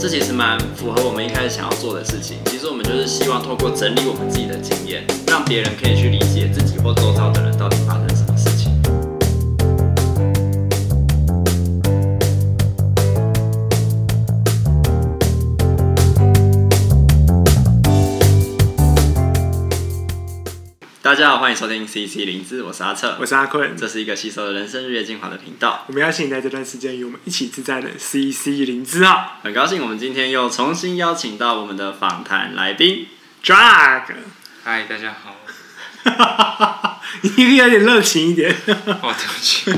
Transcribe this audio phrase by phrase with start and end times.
[0.00, 2.38] 这其实蛮符合我们一开始想要做的事情。
[2.46, 8.29] 其实我们就是希望透过整理我们自己的经验，让别人可以去理解自己或周遭的人到底发生什么
[21.20, 25.84] 家好，欢迎收听 CC 零资，我是阿策，我是阿坤，这是一个吸收人生日月精华的频道。
[25.86, 33.06] 我们邀请你在这段时间与我们一起自在的 CC 零资啊，很高兴我们今天又重新邀请到我们的访谈来宾
[33.44, 34.04] Drag。
[34.64, 35.36] 嗨，大家好。
[37.20, 38.50] 你可以有点热情一点。
[38.50, 39.70] 哦，对不起，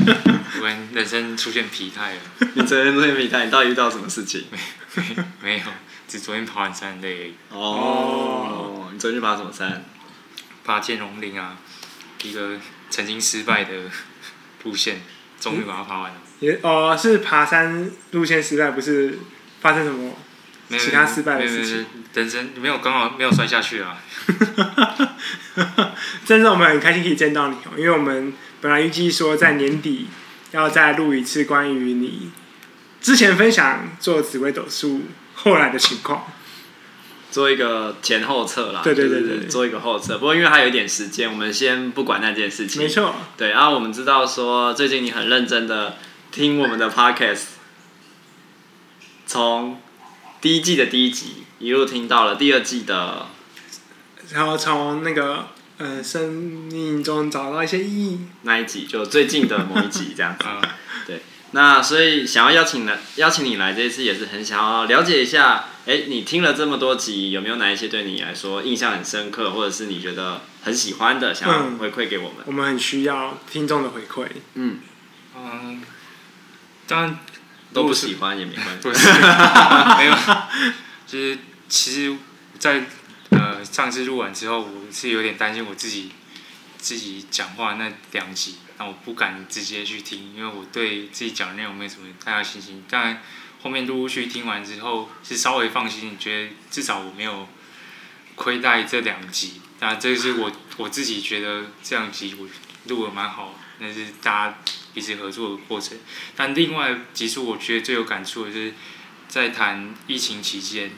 [0.62, 2.20] 我人生出现疲态了。
[2.54, 4.44] 你昨天出现疲态，你到底遇到什么事情？
[4.52, 4.58] 没
[4.94, 5.64] 没没有，
[6.06, 7.34] 只昨天爬完山累而已。
[7.50, 9.84] 哦，你昨天去爬什么山？
[10.64, 11.56] 爬剑龙岭啊，
[12.22, 12.58] 一个
[12.90, 13.72] 曾经失败的
[14.64, 15.00] 路线，
[15.40, 16.16] 终于把它爬完了。
[16.40, 19.18] 也哦，是爬山路线失败，不是
[19.60, 20.14] 发生什么
[20.70, 21.86] 其他失败的事情。
[22.14, 23.98] 人生没有刚好没有摔下去啊。
[26.24, 30.08] 真是，我们很开心可以见到你哦，因为我们本来预计说在年底
[30.52, 32.30] 要再录一次关于你
[33.00, 35.02] 之前分享做紫微斗数
[35.34, 36.26] 后来的情况。
[37.32, 40.18] 做一个前后测啦，对对对对，就是、做一个后测。
[40.18, 42.82] 不过因为还有一点时间，我们先不管那件事情。
[42.82, 43.14] 没错。
[43.38, 45.96] 对，然后我们知道说最近你很认真的
[46.30, 47.44] 听我们的 podcast，
[49.26, 49.80] 从
[50.42, 53.26] 第一季的第一集一路听到了第二季的，
[54.30, 55.46] 然后从那个
[55.78, 60.44] 呃生命中找到一些意义那一集，就最近的某一集这样子。
[61.52, 61.60] 对。
[61.60, 72.38] 那所以想要邀请来邀请你来这一次也是很想要了解一下，哎，你听了这么多集，有没有哪一些对你来说印象很深刻，或者是你觉得很喜欢的，想要回馈给我们？
[72.38, 74.26] 嗯，我们很需要听众的回馈。
[74.54, 74.80] 嗯
[75.36, 75.82] 嗯，
[76.86, 77.18] 当然
[77.72, 79.08] 都不喜欢也没关系，不是
[79.98, 80.16] 没有，
[81.06, 82.16] 就是其实
[82.58, 82.86] 在，在
[83.38, 86.12] 呃上次录完之后，我是有点担心我自己
[86.78, 88.56] 自己讲话那两集。
[88.86, 92.84] 我不敢直接去听，因为我对自己讲的内容没什么太大信心。
[92.88, 93.22] 但
[93.62, 97.48] 后面陆陆续听完之后，是稍微放心，觉得至少我没有
[98.34, 99.60] 亏待这两集。
[99.78, 102.48] 当然，这是我我自己觉得这两集我
[102.86, 104.58] 录的蛮好，那是大家
[104.94, 105.98] 彼此合作的过程。
[106.36, 108.74] 但另外几处我觉得最有感触的是，
[109.28, 110.90] 在谈疫情期间，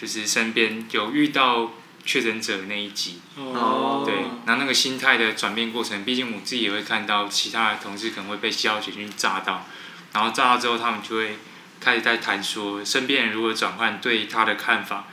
[0.00, 1.72] 就是身边有遇到。
[2.04, 4.14] 确诊者那一集，哦，对，
[4.46, 9.66] 然后那个心态的转变过程，毕竟我自己也会看到其他的同事可能会被消息菌炸到，
[10.12, 11.36] 然后炸到之后，他们就会
[11.78, 15.08] 开始在谈说身边人如何转换对他的看法，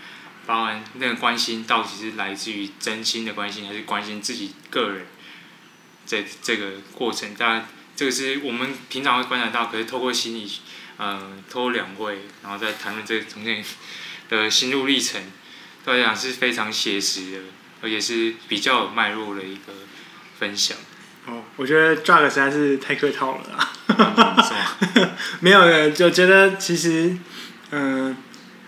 [0.46, 5.06] 包含那个关心到底是来自于真心的关心，还是关心自己个人，
[6.06, 10.50] 这这个过程，当然这个是我们平常会观察到，可是透过心理，
[10.98, 13.64] 嗯、呃，透过两位，然后再谈论这个中间
[14.30, 15.22] 的心路历程。
[15.88, 17.38] 对来讲是非常写实的，
[17.82, 19.72] 而且是比较有脉络的一个
[20.38, 20.76] 分享。
[21.26, 23.72] 哦，我觉得 Drug 实在是太客套了啦。
[23.88, 25.12] 嗯、是吗？
[25.40, 27.18] 没有的，就觉得其实，
[27.70, 28.18] 嗯、呃，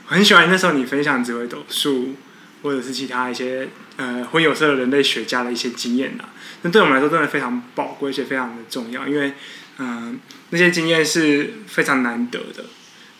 [0.08, 2.16] 我很喜欢那时候你分享紫微斗数，
[2.62, 6.24] 或者是其他一些呃混有色的人类学家的一些经验呐。
[6.62, 9.34] 那对我们来说真的非常宝贵，而且非常的重要，因为
[9.80, 10.16] 嗯、呃，
[10.52, 12.64] 那些经验是非常难得的。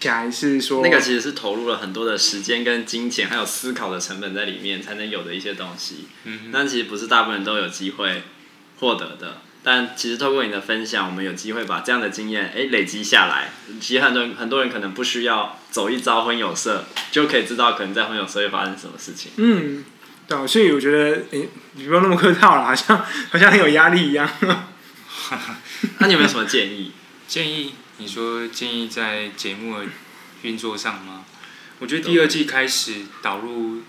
[0.02, 6.08] 还是说那个其实是投入了很多的时间跟金钱，还有思考的成本在里面，才能有的一些东西。
[6.24, 8.24] 嗯，但其实不是大部分人都有机会
[8.80, 9.42] 获得的。
[9.62, 13.52] 但其实透过你的分享，我们有机会把这样的经验哎累积下来。
[13.82, 19.34] 其实很多很多人可能不需要走一遭婚有色，就可以知道可能在婚有色会发生什么事情。
[19.36, 19.84] 嗯，
[20.30, 22.98] 对，所以我觉得哎，你不用那么客套了，好像
[23.30, 24.30] 好像很有压力一样。
[26.00, 26.94] 那你有没有什么建议？
[27.28, 27.76] 建议？
[28.00, 29.86] 你说建议在节目的
[30.44, 31.26] 运作上吗？
[31.80, 33.82] 我觉得第二季开始导入，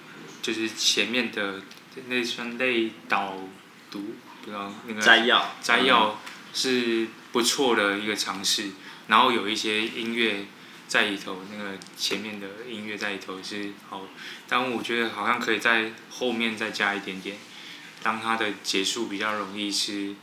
[0.42, 1.62] 就是前面的
[2.08, 3.36] 那算类导
[3.88, 6.20] 读，不知道那个摘要，摘要
[6.52, 8.70] 是不错的一个尝试。
[9.06, 10.44] 然后有一些音乐
[10.88, 14.08] 在里头，那个前面的音乐在里头是好，
[14.48, 17.36] 但我觉得好像可以在后面再加一点点，
[18.02, 20.16] 当它的结束比较容易是。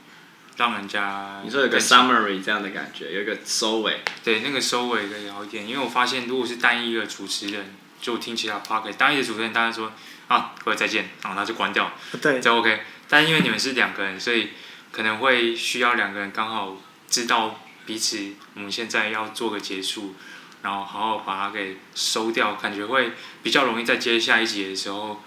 [0.58, 4.02] 让人家你说有个 summary 这样的感觉，有一个收尾。
[4.24, 9.94] 对，那个收尾可以好一点，因为我发现如果是单一的主持人，就听其他 podcast，单一的主持人，大家说
[10.28, 12.82] 啊，各位再见，然后他就关掉，对， 就 OK。
[13.08, 14.50] 但因为你们是两个人，所以
[14.92, 20.16] 可能会需要两个人刚好知道彼此，我们现在要做个结束，
[20.64, 23.12] 然后好好把它给收掉，感觉会
[23.44, 25.24] 比较容易在接下一集的时候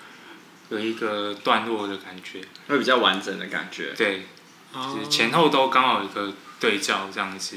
[0.71, 3.95] 有一个段落的感觉，会比较完整的感觉。
[3.97, 4.27] 对。
[4.73, 7.57] 就是前后都刚好有一个对照这样子，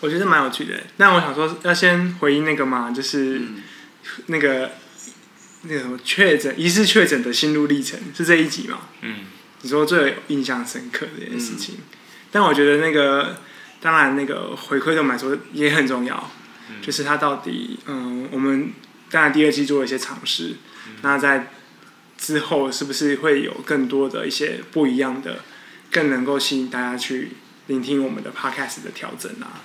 [0.00, 0.82] 我觉得蛮有趣的。
[0.98, 3.40] 那我想说，要先回应那个嘛，就是
[4.26, 4.70] 那个、嗯、
[5.62, 8.80] 那个什么确诊疑似确诊的心路历程，是这一集嘛？
[9.00, 9.20] 嗯，
[9.62, 11.76] 你说最有印象深刻的这件事情。
[11.78, 11.84] 嗯、
[12.30, 13.40] 但我觉得那个
[13.80, 16.30] 当然那个回馈对我们来说也很重要，
[16.68, 18.72] 嗯、就是他到底嗯，我们
[19.10, 20.56] 当然第二季做了一些尝试，
[20.86, 21.50] 嗯、那在
[22.18, 25.40] 之后是不是会有更多的一些不一样的？
[25.94, 27.30] 更能够吸引大家去
[27.68, 29.62] 聆听我们的 podcast 的调整啊，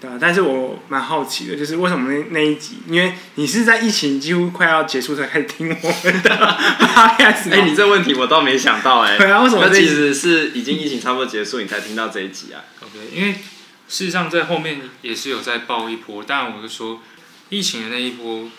[0.00, 0.16] 对吧？
[0.18, 6.30] 但是我蛮好奇的，就是为什么那那一集，因为你是在疫情几乎快要结束才开始听我们的
[6.80, 7.52] podcast。
[7.52, 9.18] 哎、欸，你这问题我倒没想到哎、欸。
[9.18, 9.66] 对啊，为什么？
[9.66, 13.34] 那其实是已经疫情差不多结束，你才听到这一集啊？OK，因为
[13.86, 17.02] 事实上在后面也是有在爆一波，但我就说
[17.50, 18.50] 疫情的那一波，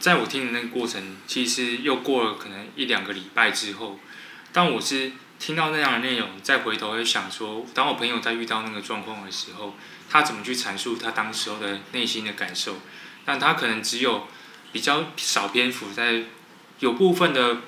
[0.00, 4.00] 在我听的那个过程，其实又过了可能一两个礼拜之后，
[4.50, 5.12] 但我是。
[5.44, 9.76] 听到那样的内容，再回头会想说，当我朋友在遇到那个状况的时候，
[10.08, 12.78] 他怎么去阐述他当时候的内心的感受？
[13.26, 14.26] 但他可能只有
[14.72, 16.22] 比较少篇幅在
[16.78, 17.58] 有部分的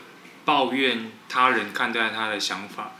[0.46, 2.92] 抱怨他人看待他的想法，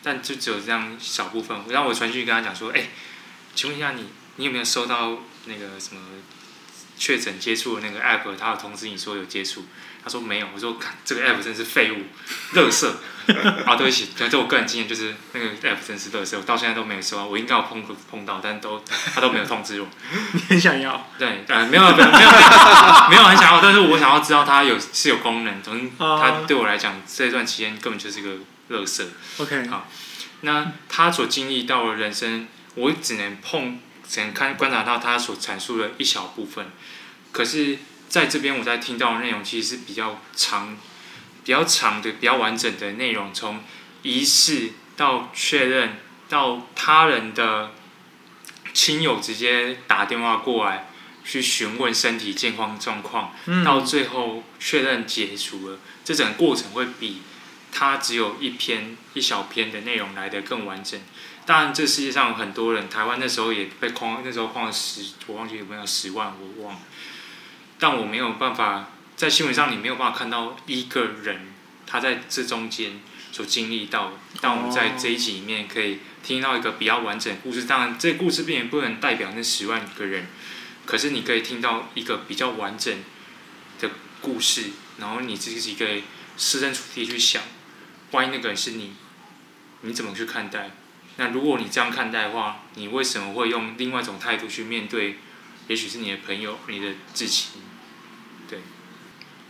[0.00, 1.62] 但就只有这样小部分。
[1.68, 2.90] 让我传讯跟他讲说：“哎，
[3.56, 6.00] 请问一下你，你有没有收到那个什么
[6.96, 8.36] 确诊接触的那个 app？
[8.36, 9.64] 他有通知你说有接触？”
[10.02, 11.96] 他说没有，我说看这个 app 真是废物，
[12.56, 12.88] 垃圾。
[13.66, 18.82] 啊，对不起，对，就我个人经验就是那个 app 真是乐色，我到现在都没有收到，我应该有碰碰到，但都
[19.14, 19.88] 他都没有通知我。
[20.32, 21.06] 你很想要？
[21.18, 22.30] 对，呃，没有，没有，没有，
[23.10, 28.36] 没有很想要，但是我想要知道它有是有功能，总之它对我来讲这段期间根本就是个
[28.68, 29.08] 乐色。
[29.38, 29.88] OK，好，
[30.42, 33.78] 那他所经历到的人生，我只能碰，
[34.08, 36.66] 只能看观察到他所阐述的一小部分，
[37.32, 37.78] 可是。
[38.10, 40.76] 在这边，我在听到的内容其实是比较长、
[41.50, 43.58] 比较长的、比较完整的内容，从
[44.02, 45.96] 仪式到确认，
[46.28, 47.72] 到他人的
[48.72, 50.86] 亲友直接打电话过来
[51.24, 57.22] 去询问身体健康状况，嗯、到最后确认解除了，这整个过程会比
[57.72, 61.00] 他只有一篇一小篇的内容来的更完整。
[61.46, 66.80] 当然，这世界上有很多人，台湾那时候也被框，那时候框了十，我忘记有没有十万，我忘了。
[67.80, 68.90] 但我没有办法
[69.20, 71.52] 在新闻上，你没有办法看到一个人
[71.86, 74.14] 他在这中间所经历到。
[74.40, 77.64] 但我们在这一集里面可以听到一个比较完整的故事。
[77.64, 80.26] 当然，这个故事并不能代表那十万个人，
[80.86, 82.96] 可是你可以听到一个比较完整
[83.78, 83.90] 的
[84.22, 86.04] 故事，然后你自己可以
[86.38, 87.42] 设身处地去想，
[88.12, 88.94] 万一那个人是你，
[89.82, 90.70] 你怎么去看待？
[91.18, 95.18] 那如果你这样看待的话，你为什么会用另外一种态度去面对？
[95.68, 97.60] 也许是你的朋友，你的至亲。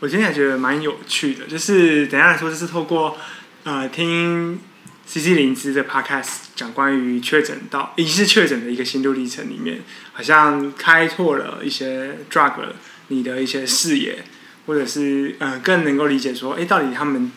[0.00, 3.18] 我今天也觉得蛮有趣的，就是等一下来说，就是透过
[3.64, 4.58] 呃听
[5.06, 9.82] CC 灵芝的 Podcast 讲关于确诊到疑似确诊的一个心路历程里面，
[10.14, 12.54] 好像开拓了一些 drug
[13.08, 14.24] 你的一些视野，
[14.66, 17.30] 或者是呃更能够理解说，哎，到底他们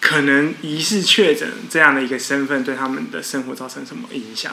[0.00, 4.52] 可能疑似确诊这样的一个身份对他们的生活造成什么影响？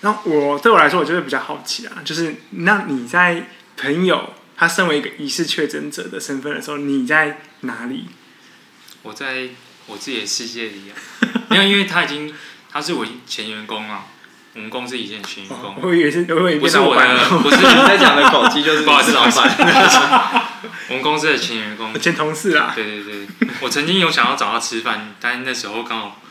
[0.00, 3.46] 那我对我来说，我就会比较好奇啊，就是那你在
[3.76, 4.32] 朋友。
[4.56, 8.06] 他身为一个疑似确诊者的身份的时候，你在哪里？
[9.02, 9.48] 我在
[9.86, 10.96] 我自己的世界里啊，
[11.50, 12.32] 没有，因为他已经
[12.70, 14.06] 他是我前员工啊，
[14.54, 15.76] 我们公司以前的前员工。
[15.82, 20.50] 我以为是，我以为不是我的， 不是你在讲的口气，就是 不好意思，老板。
[20.88, 22.72] 我们公司的前员工，前同事啊。
[22.74, 26.22] 对对对，我曾经有想要找他吃饭，但那时候刚好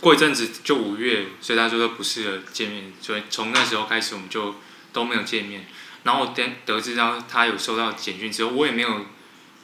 [0.00, 4.56] 过一阵子就五月，所以他说都不适合见面，所以从那时候开始我们就
[4.92, 5.66] 都没有见面。
[6.04, 9.06] 然后我得得知到他有收到简讯之后，我也没有，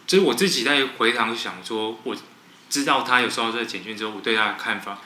[0.06, 2.16] 就是我自己在回堂想说，我
[2.68, 4.98] 知道他有收到这个简讯之后，我对他的看法，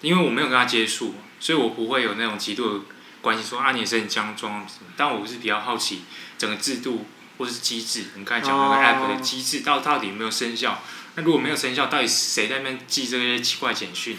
[0.00, 2.84] 因为我没有跟他接触，所以我不会有那种极度的
[3.20, 4.92] 关系说啊，你也是很僵装什么。
[4.96, 6.02] 但我是比较好奇
[6.38, 7.06] 整个制度
[7.38, 10.82] 或者是机制，你刚才讲那个 app 的机制到到底有没有生效？
[11.14, 14.16] 那如果没有生效，到底谁在那边寄这些奇怪简讯？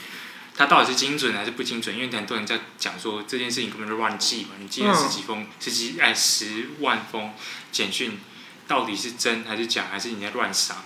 [0.56, 1.96] 它到底是精准还是不精准？
[1.96, 7.34] 因为很多人在讲说这件事情根本就乱记嘛，你记了十几封、十几哎十万封
[7.72, 8.20] 简讯，
[8.68, 10.84] 到底是真还是假，还是你在乱撒？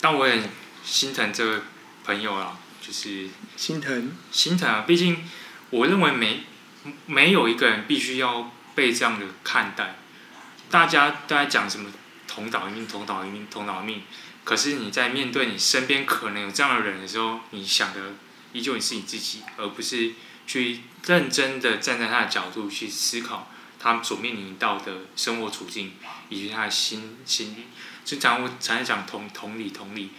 [0.00, 0.40] 但我也
[0.84, 1.62] 心疼这个
[2.04, 4.84] 朋友啊，就是心疼心疼啊！
[4.86, 5.28] 毕竟
[5.70, 6.44] 我认为没
[7.06, 9.96] 没有一个人必须要被这样的看待。
[10.70, 11.90] 大家都在讲什么
[12.26, 14.02] 同岛一命、同岛一命、同岛一命。
[14.44, 18.14] 可是你在面对你身边可能有这样的人的时候，你想的
[18.52, 20.12] 依旧是你自己，而不是
[20.46, 25.92] 去认真的站在他的角度去思考他所面临到的生活处境
[26.28, 27.64] 以及他的心心理。
[28.04, 30.10] 就常我常常讲同同理同理，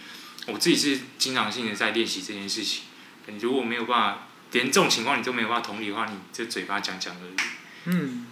[0.46, 2.84] 我自己是经常性的在练习这件事情。
[3.26, 7.34] 你如果没有办法，连这种情况你都没有办法同理的话，你这嘴巴讲讲而已。
[7.84, 8.26] 嗯，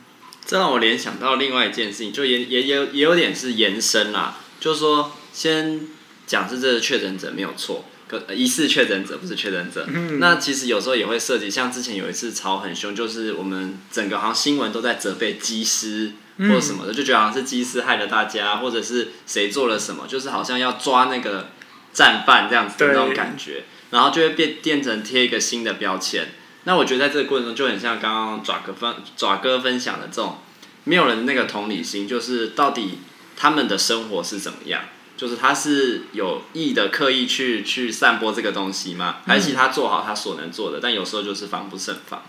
[0.47, 5.81] 这让我联想到另外一件事情，就也也也也有点是延伸啦，就是说先
[6.27, 7.85] 讲是这个确诊者没有错。
[8.09, 21.49] 可疑似确诊者不是确诊者，嗯、那其实有时候也会涉及，像之前有一次吵很凶，就是我们整个好像新闻都在责备机师或者什么的，嗯、就觉得好像是机师害了大家，或者是谁做了什么，就是好像要抓那个
[21.95, 26.33] 战犯这样子的那种感觉，然后就会变变成贴一个新的标签。
[26.65, 30.37] 那我觉得在这个过程中就很像刚刚爪哥分爪哥分享的这种，
[30.85, 32.99] 没有人那个同理心，就是到底
[33.39, 34.83] 他们的生活是怎么样。
[35.23, 39.19] 就是他是有意的刻意去去散播这个东西吗？
[39.25, 40.81] 还是他做好他所能做的？
[40.83, 42.25] 但有时候就是防不胜防。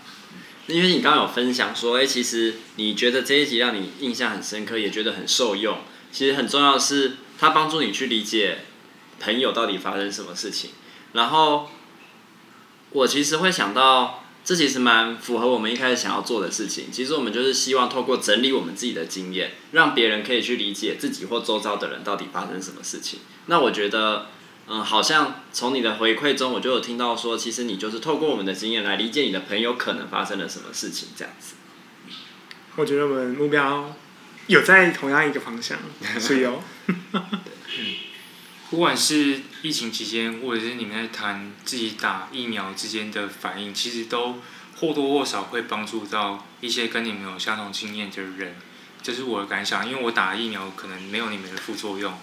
[0.68, 5.78] 因为你刚刚有分享说，哎，其实你觉得这一集让你印象很深刻，也觉得很受用。
[6.12, 8.58] 其实很重要的是，它帮助你去理解
[9.18, 10.70] 朋友到底发生什么事情。
[11.14, 11.70] 然后
[12.90, 14.23] 我其实会想到。
[14.44, 16.92] 这其实蛮符合我们一开始想要做的事情。
[16.92, 23.20] 其实我们就是希望透过整理我们自己的经验，让别人可以去理解自己或周遭的人到底发生什么事情。
[23.46, 24.26] 那我觉得，
[24.68, 31.54] 嗯，好像从你的回馈中，我就有听到说，其实你就是透过我们的经验来理解你的朋友可能发生了什么事情，这样子。
[32.76, 33.94] 我觉得我们目标
[34.48, 35.78] 有在同样一个方向，
[36.20, 36.62] 所以哦。
[38.74, 44.40] 不管是疫情期间，或者是你们在谈自己打疫苗之间的反应，其实都
[44.76, 48.56] 或多或少会帮助到一些跟你们有相同经验的人。
[49.00, 52.18] 这是我的感想，因为我打疫苗可能没有你们的副作用，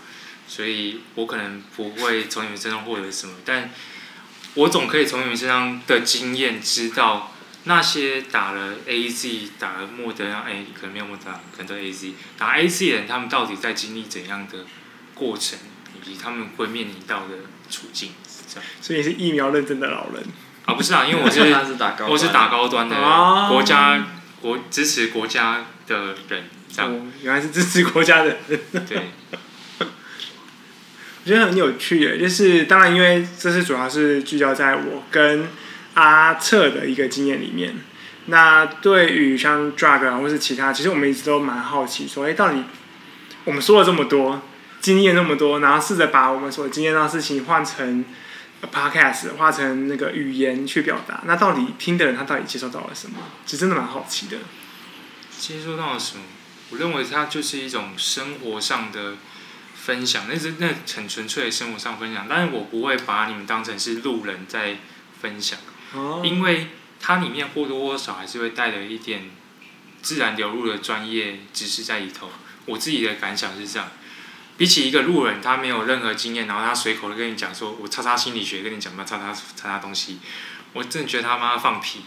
[0.46, 3.72] 所以我可能不会从你们身上获得什么，但
[4.56, 14.66] 我总可以从你们身上的经验知道那些打了 AZ、打了莫德纳，哎，可能没有莫德纳，可能都 AZ，打 AZ 的人他们到底在经历怎样的
[15.16, 15.58] 过程？
[16.04, 17.36] 以及他们会面临到的
[17.70, 18.12] 处境，
[18.48, 18.70] 这样。
[18.82, 20.24] 所以你是疫苗认证的老人
[20.66, 20.74] 啊？
[20.74, 21.40] 不是啊，因为我是
[21.78, 22.96] 打高我是打高端的
[23.50, 24.06] 国家
[24.42, 26.44] 国支持国家的人，
[26.74, 26.94] 这样。
[26.94, 28.60] 哦，原来是支持国家的人。
[28.88, 29.12] 对。
[31.24, 35.48] 我觉得很有趣耶，就是当然，因为这次主要是聚焦在我跟
[35.94, 37.76] 阿策的一个经验里面。
[38.26, 42.64] 那对于像 drug 啊，或是其他，其实我们一直都蛮好奇，说，哎，到底
[43.44, 44.42] 我们说了这么多。
[44.82, 48.04] 经验那么多，然后试着把我们所经验到的事情换成
[48.74, 51.22] podcast，换成那个语言去表达。
[51.26, 53.18] 那到底听的人他到底接受到了什么？
[53.46, 54.38] 其实真的蛮好奇的。
[55.40, 56.24] 接受到了什么？
[56.72, 59.16] 我认为它就是一种生活上的
[59.76, 62.28] 分享，那是那很纯粹的生活上分享。
[62.30, 64.78] 但是我不会把你们当成是路人在
[65.22, 65.60] 分享，
[65.94, 66.68] 哦、因为
[67.00, 69.32] 它里面或多或少还是会带了一点
[70.02, 72.30] 自然流入的专业知识在里头。
[72.66, 73.90] 我自己的感想是这样。
[74.62, 80.20] 比起一个路人，他没有任何经验，然后他随口的跟你讲说：“我叉叉心理学跟你讲吧，叉叉叉叉东西。”
[80.74, 82.02] 我真的觉得他妈放屁，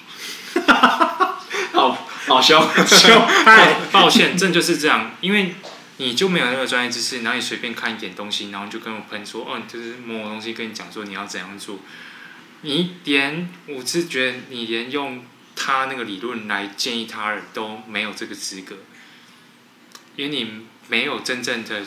[1.75, 3.27] 好好凶 凶！
[3.45, 5.57] 哎，抱歉，真的就是这样，因为
[5.97, 11.81] 你就没有那个专业知识，然后你随便看一点东西，然后就跟我喷说：“哦，就是某某东西跟你讲说你要怎样做。”
[12.63, 15.25] 你连我是觉得你连用
[15.57, 18.77] 他那个理论来建议他人都没有这个资格，
[20.15, 21.83] 因为你没有真正的。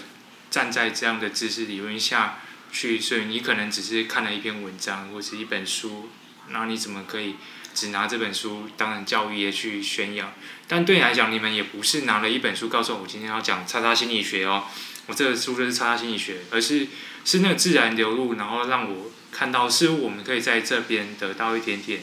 [0.50, 2.40] 站在这样的知识理论下
[2.72, 6.10] 去，所以你可能只是看了一篇文章或是一本书，
[6.50, 7.36] 那你怎么可以
[7.74, 10.34] 只拿这本书当成教育业去宣扬？
[10.68, 14.66] 但对你来讲，你们也不是拿了一本书告诉我，我今天要讲叉叉心理学哦，
[15.06, 16.88] 我这个书就是叉叉心理学，而是
[17.24, 22.02] 是那个自然流露，然后让我看到似乎我们可以在这边得到一点点，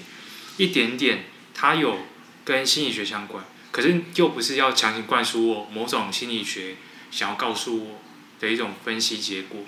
[0.56, 2.06] 一点点，它有
[2.44, 6.76] 跟心理学相关，可是又不是要强行灌输我某种心理学
[7.10, 8.03] 想要告诉我。
[8.40, 9.60] 的一种分析结果，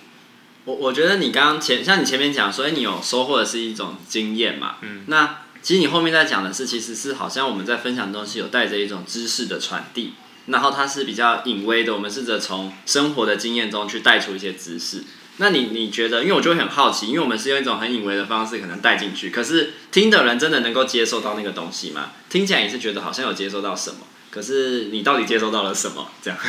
[0.64, 10.12] 我我觉得你刚刚前像你前面讲，所以你有收获的是一种经验嘛，嗯，那其实你后面在讲的是，其实是好像我们在分享的东西有带着一种知识的传递，
[10.46, 15.02] 然后它是比较隐微的，我们试着从生活的经验中去带出一些知识。
[15.38, 22.12] 那你你觉得，因为我就会很好奇，因为我们是用一种很隐微的方式可能带进去，可是听的人真的能够接受到那个东西吗？
[22.30, 23.98] 听起来也是觉得好像有接受到什么，
[24.30, 26.08] 可是你到底接受到了什么？
[26.22, 26.38] 这样。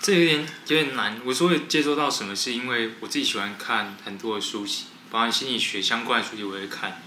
[0.00, 1.20] 这有点有点难。
[1.24, 7.02] 我说会接收到什么，是因为我自己喜欢看很多的书籍，包含心理学相关的书籍，我会看。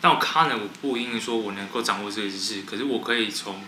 [0.00, 3.64] 但我看了，我不一定说我能够掌握这个知识，可是我可以从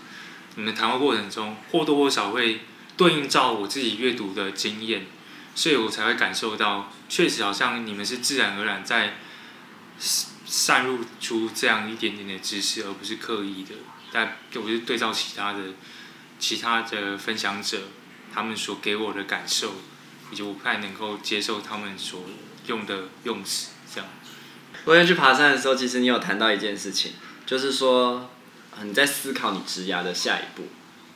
[0.54, 2.60] 你们谈话过程中或多或少会
[2.96, 5.06] 对应照我自己阅读的经验，
[5.54, 9.16] 所以我才会感受到，确实好像你们是自然而然在
[9.98, 13.74] 散入出这样一点点的知识，而不是刻意的。
[14.12, 15.60] 但我是对照其他的
[16.38, 17.80] 其他的分享者。
[18.36, 19.72] 他们所给我的感受，
[20.30, 22.20] 以及我不太能够接受他们所
[22.66, 24.06] 用的用词，这样。
[24.84, 27.12] 我也去爬山的时候，其实你有谈到一件事情，
[27.46, 28.28] 就是说，
[28.82, 30.64] 你在思考你职涯的下一步。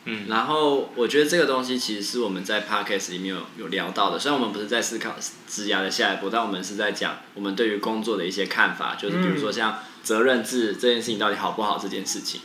[0.06, 5.14] 嗯，然后我觉得这个东西其实是我们在 podcast 里面有有聊到的，虽然我们不是在思考
[5.46, 12.40] 职涯的下一步，但我们是在讲我们对于工作的一些看法，就是比如说像责任制这件事情到底好不好这件事情。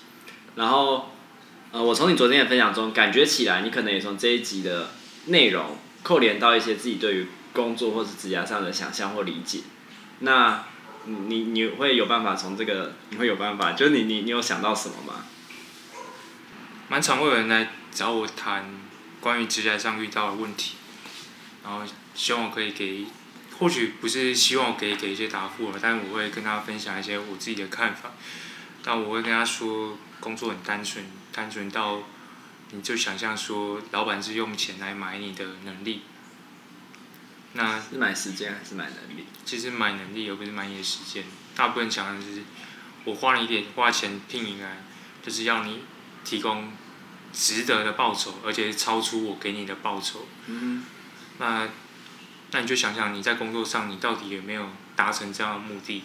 [0.55, 1.14] 然后，
[1.75, 4.91] 呃，我从你昨天的分享中感觉起来，你可能也从这一集的
[5.25, 9.60] 内容扣连到一些自己对于工作或是职涯上的想象或理解。
[10.20, 10.63] 那
[11.03, 15.25] 你你会有办法从这个，你会有办法，就是你你你有想到什么吗？
[16.88, 18.74] 蛮常会有人来找我谈
[19.20, 20.75] 关于职业上遇到的问题，
[21.62, 21.82] 然后
[22.13, 23.05] 希望我可以给，
[23.60, 28.12] 或许不是希望我给给一些答复了，但我会跟他分享一些我自己的看法。
[28.82, 31.03] 但我会跟他说，工作很单纯，
[31.36, 32.04] 单纯到
[32.72, 36.04] 你就想象说，老板是用钱来买你的能力。
[37.54, 39.25] 那是买时间还是买能力？
[39.44, 41.25] 其实买能力而不是买你的时间。
[41.56, 42.42] 大部分讲的是，
[43.04, 44.84] 我花了一点花钱聘你来，
[45.22, 45.82] 就是要你。
[46.25, 46.72] 提供
[47.32, 50.27] 值得的报酬，而且是超出我给你的报酬。
[50.48, 50.84] 嗯，
[51.38, 51.68] 那
[52.50, 56.01] 那你就想想，你在工作上你到底有没有达成这样的目的？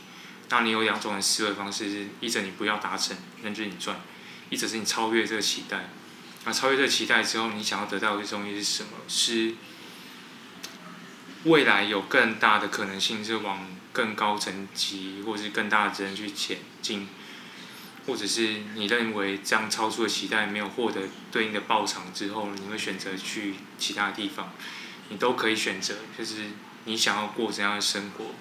[0.51, 3.97] 那你有两种的思维方式是：一者你不要达成，那就是你赚；
[4.51, 5.89] 一直是你超越这个期待。
[6.45, 8.91] 那超越这个期待之后，你想要得到的东西是什么？
[9.09, 9.55] 是
[11.45, 17.09] 未来有更大的可能性是往更高层级，或是更大的责任去前进。
[18.07, 24.53] 或者是你认为这样超出的期待没有获得对应的报偿之后，你会选择去其他地方，
[25.11, 25.97] 你都可以选择。
[26.19, 26.47] 就是
[26.87, 28.35] 你想要过怎样的生活，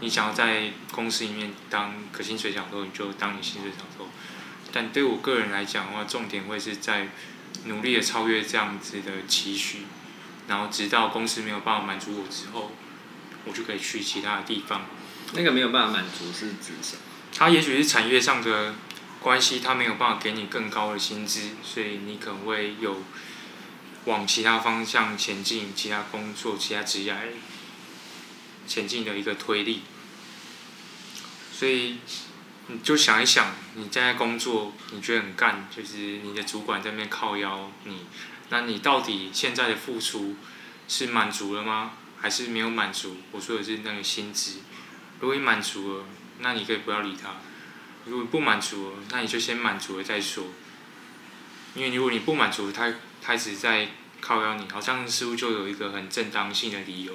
[0.00, 4.06] 你想要在公司里面当可薪水小偷，你就当你薪水小偷。
[4.76, 7.08] 但对我个人来讲的话，重点会是在
[7.64, 9.78] 努力的超越这样子的期许，
[10.48, 12.72] 然后直到公司没有办法满足我之后，
[13.46, 14.84] 我就可以去其他的地方。
[15.32, 17.02] 那个没有办法满足是指什么？
[17.34, 18.74] 它也许是产业上的。
[19.18, 23.02] 关系，他没有办法给你更高的薪资，所以你可能会有
[24.04, 27.16] 往其他方向前进、其他工作、其他职业
[28.68, 29.82] 前进的一个推力。
[31.50, 31.98] 所以
[32.68, 38.06] 你就想一想，你现在工作你觉得很干，就是你的主管在那边靠腰你，
[38.48, 40.36] 那你到底现在的付出
[40.88, 41.92] 是满足了吗？
[42.18, 43.18] 还是没有满足？
[43.30, 44.60] 我说的是那个薪资。
[45.20, 46.04] 如果你满足了，
[46.40, 47.36] 那你可以不要理他。
[48.04, 50.46] 如果不满足，那你就先满足了再说。
[51.74, 53.88] 因为如果你不满足，他他一直在
[54.20, 57.14] 靠邀你，好像似乎就有一个很正当性的理由。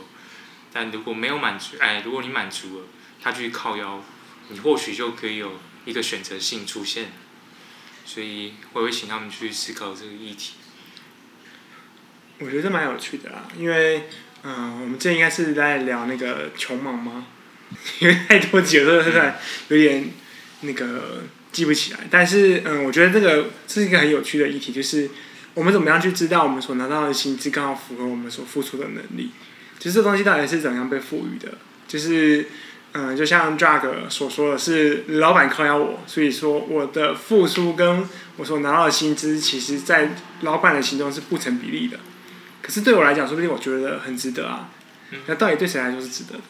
[0.71, 2.85] 但如果没有满足，哎，如果你满足了，
[3.21, 4.03] 他去靠邀，
[4.51, 7.11] 你或许就可以有一个选择性出现。
[8.05, 10.53] 所以我会请他们去思考这个议题。
[12.39, 14.09] 我觉得蛮有趣的啊，因为
[14.43, 17.27] 嗯、我们这应该是在聊那个穷忙吗？
[17.99, 20.11] 因为太多集了，现在有点。
[20.63, 25.09] 那个记不起来，但是嗯，我觉得这个是一个很有趣的议题，就是
[25.55, 29.31] 我们怎么样去知道我们所拿到的薪资刚好符合我们所付出的能力？
[29.79, 31.57] 其实这东西到底是怎样被赋予的？
[31.87, 32.45] 就是
[32.93, 38.03] 嗯，就像 Drag 所说的是老板扣押我，所以说我的付出跟
[38.35, 40.09] 我所拿到的薪资，其实在
[40.41, 41.97] 老板的心中是不成比例的。
[42.61, 44.69] 可是对我来讲，说不定我觉得很值得啊。
[45.25, 46.43] 那到底对谁来说是值得的？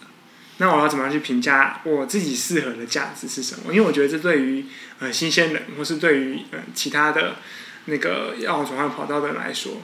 [0.57, 3.73] 那我要怎么样去评价我自己适合的价值是什么？
[3.73, 4.65] 因为我觉得这对于
[4.99, 7.35] 呃新鲜人，或是对于呃其他的
[7.85, 9.81] 那个要转换跑道的人来说，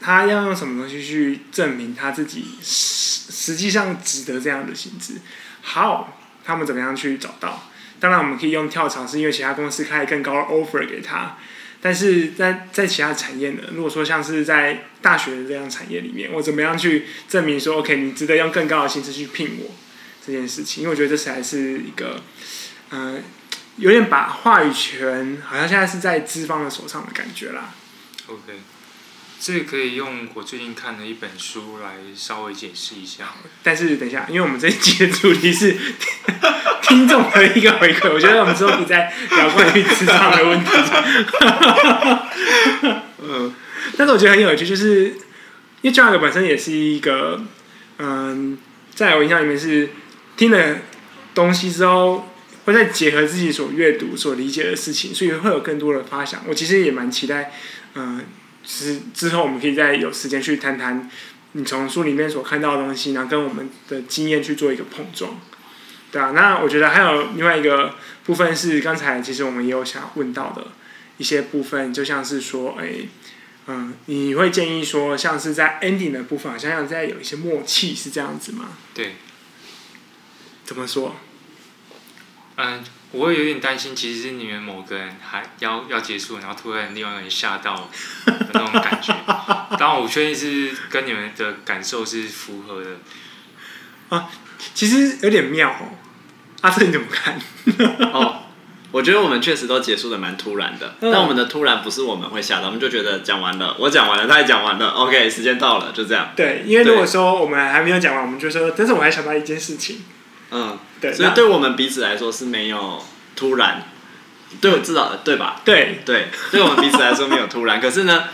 [0.00, 5.14] 他要用什么东西去证明他自己实实际上值得这样的薪资？
[5.62, 7.70] 好，他们怎么样去找到？
[7.98, 11.38] 当然，我们可以用跳槽，是因为其他公司开更高的 offer 给他。
[11.80, 13.62] 但是在在其他产业呢？
[13.72, 19.70] 如果说像是在大学的这样产业里面，我怎么样去证明说，OK，你值得用更高的薪资去聘我？
[20.24, 22.22] 这件事情，因为我觉得这才是一个，
[22.90, 23.22] 嗯、呃，
[23.78, 27.74] 有点把话语权好像现在是在资方的手上的感觉啦。
[28.28, 28.60] OK，
[29.44, 33.34] 这个可以用我最近看的一本书来稍微解释一下。
[33.60, 35.76] 但是等一下，因为我们这一集的主题是
[36.82, 40.70] 听众的一个回馈，我觉得我们之后可以再聊关于职场的问题。
[43.18, 43.52] 嗯，
[43.96, 45.06] 但是我觉得很有趣，就是
[45.80, 47.42] 因为 Jack 本身也是一个，
[47.98, 48.56] 嗯，
[48.94, 49.88] 在我印象里面是。
[50.34, 50.78] 听了
[51.34, 52.26] 东西之后，
[52.64, 56.42] 会再结合自己所阅读、所理解的事情，所以会有更多的发想。
[56.48, 57.52] 我其实也蛮期待，
[57.94, 58.24] 嗯、
[58.64, 61.10] 之之后我们可以再有时间去谈谈
[61.52, 65.38] 你从书里面所看到的东西，然后跟我们的经验去做一个碰撞，
[66.10, 66.30] 对啊。
[66.30, 67.94] 那我觉得还有另外一个
[68.24, 70.68] 部分是，刚才其实我们也有想问到的
[71.18, 72.88] 一些部分，就像是说，哎，
[73.66, 78.70] 嗯、呃，你会建议说，像是在 ending 的部分，好像要再有一些默契，是这样子吗？
[78.94, 79.16] 对。
[80.64, 81.16] 怎么说？
[82.64, 89.12] 嗯，我会有点担心，其实是你们某个人还要要结束，然后突然另外一个人吓到的那种感觉。
[89.76, 92.90] 当然，我确定是跟你们的感受是符合的。
[94.10, 94.30] 啊，
[94.74, 95.98] 其实有点妙哦。
[96.60, 97.36] 阿正你怎么看？
[98.12, 98.42] 哦，
[98.92, 106.30] 我觉得我们确实都结束的蛮突然的，嗯、但我们的突然不是我们会吓到，我们就觉得讲完了，我讲完了，他也讲完了，OK，时间到了，就这样。
[106.36, 110.02] 对，因为如果说我们还没有讲完，我们就说，但是我还想到一件事情。
[110.52, 113.02] 嗯，对，所以对我们彼此来说是没有
[113.34, 113.82] 突然，
[114.60, 115.60] 对我知道对吧？
[115.64, 118.24] 对对，对我们彼此来说没有突然，可是呢，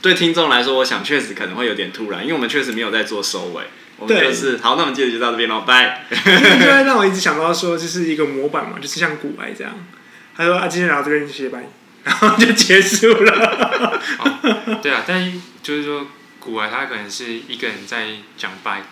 [0.00, 3.64] 对听众来说，我想确实可能会有点突然，因为我们确实没有在做收尾。
[4.04, 6.04] 对，就是好，那我们今天就到这边喽，拜。
[6.10, 6.16] 就
[6.72, 9.72] 会让我一直想到说，就是一个模板嘛，就是像古埃这样。
[10.36, 11.68] 他说啊，今天聊到这边就谢谢拜，
[12.02, 14.00] 然后就结束了。
[14.18, 14.40] 好，
[14.82, 15.32] 对啊，但
[15.62, 16.08] 就是说
[16.40, 18.82] 古埃他可能是一个人在讲拜，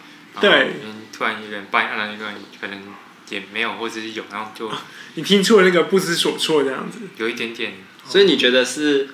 [0.40, 0.74] 对，
[1.20, 2.80] 突然一个人拜，然后一个人可能
[3.28, 4.72] 也没有，或者是有，然后就
[5.16, 7.74] 你听出了那个不知所措这样子，有一点点。
[8.06, 9.10] 所以你觉得是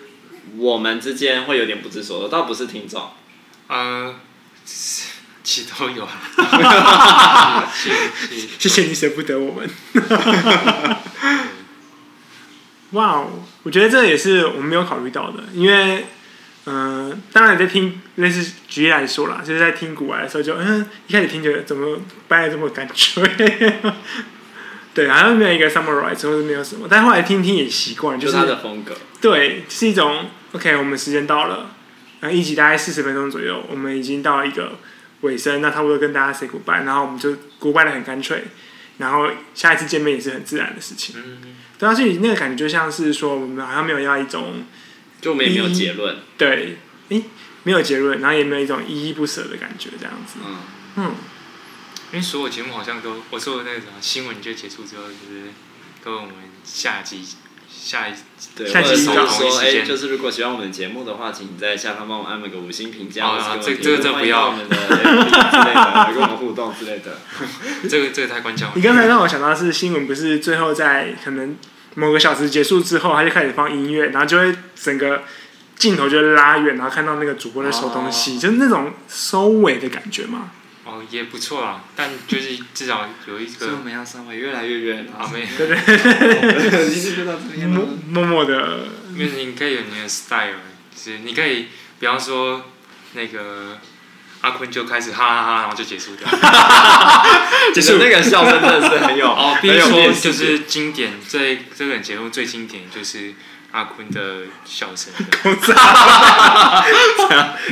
[0.57, 3.11] 我们之间会有点不知所措，倒不是听众，
[3.67, 4.15] 呃。
[5.43, 7.91] 其实都有啊，谢
[8.37, 9.71] 谢谢谢你舍不得我们。
[12.91, 16.07] 哇哦，我觉得这也是我们没有考虑到的，因为
[16.67, 21.99] 嗯、呃，当然你在听类似举例来说啦，就是在听古玩的时候就，就嗯一开始听觉得怎么
[22.29, 23.23] 掰的这么干脆，
[24.95, 31.71] 对，好像没有一个 summarize 或者没有什么，但后来听听也习惯，就是，就是他的风格，对，是一种 OK，我们时间到了，
[32.21, 34.73] 然后一集大概四十分钟左右，我们已经到了一个。
[35.23, 38.45] 尾声，那差不多跟大家 say goodbye，然后我们就 goodbye 的很干脆，
[38.99, 41.17] 然后下一次见面也是很自然的事情。
[41.19, 41.57] 嗯嗯。
[41.79, 44.63] 对啊，所以那个感觉就像是说，我们好像没有要一种，
[45.27, 46.19] 就没有结论。
[46.39, 47.25] 对，诶，
[47.65, 50.39] 没有结论，然后也没有一种依依不舍的感觉，这样子。
[50.47, 50.57] 嗯
[50.97, 51.15] 嗯。
[52.13, 55.51] 因为所有节目好像都，我说的那种新闻就结束之后，就是
[56.05, 56.31] 跟我们
[56.63, 57.27] 下集。
[57.69, 58.13] 下一
[58.57, 63.27] 对，或者是说，哎，就是如果喜欢我们的节目的话，请在下方帮我们按个五星评价。
[63.27, 64.47] 啊，这这这不要。
[64.47, 67.19] 我们的之类的， 跟我们互动之类的。
[67.91, 68.73] 这个这个太关键了。
[68.77, 71.57] 你刚才让我想到是新闻，不是最后在可能
[71.97, 75.25] 某个小时结束之后，他就开始放音乐，然后就会整个
[75.77, 80.51] 镜头就拉远，然后看到那个主播在收东西，就是那种收尾的感觉嘛。
[80.85, 83.51] 哦，也不错啊，但就是至少有一个。
[83.51, 85.45] 所以我们要稍微越来越远啊，没。
[85.57, 87.67] 对对对。
[87.67, 88.87] 默默默的。
[89.13, 90.61] 因为你可以有你的 style，
[90.97, 91.67] 是你可以，
[91.99, 92.63] 比方说
[93.15, 93.79] 那个
[94.41, 96.29] 阿坤就开始哈哈哈，然后就结束掉。
[97.75, 99.27] 其实那个笑声真的是很有。
[99.27, 103.35] 哦，比如说就是经典，这这个节目最经典就是。
[103.73, 105.75] 阿坤的笑声，公杀，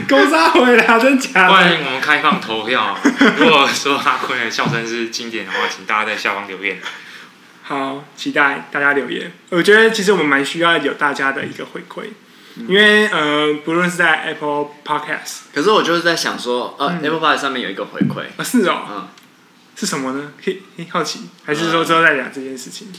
[0.06, 1.50] 公杀回来，真假的？
[1.50, 2.94] 欢迎我们开放投票。
[3.38, 6.78] 如果说阿坤的笑声是经典的话，请大家在下方留言。
[7.62, 9.32] 好，期待大家留言。
[9.48, 12.14] 我觉得其实我们蛮需要有大家的一个回馈，嗯、
[12.56, 18.26] 因为呃，不论是在 Apple Podcast，可是我就是在想说，呃、嗯、Apple Podcast 上面有一个回馈。
[18.36, 19.08] 啊，是哦，嗯，
[19.76, 20.32] 是什么呢？
[20.42, 22.92] 可以好奇，还是说之后再讲这件事情？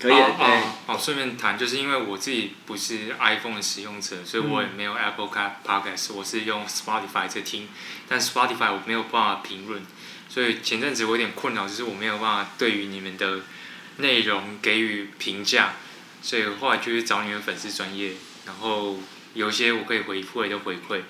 [0.00, 5.28] 可以，哦顺便谈，就是因为我自己不是 iPhone 的使用者，所以我也没有 Apple
[5.64, 7.68] Podcast，我是用 Spotify 在听，
[8.08, 9.80] 但 Spotify 我没有办法评论，
[10.28, 13.40] 所以前阵子我有点困扰，就是我没有办法对于你们的
[13.98, 15.74] 内容给予评价，
[16.20, 18.12] 所以后来就去找你们粉丝专页，
[18.46, 18.98] 然后
[19.34, 21.00] 有些我可以回馈的回馈，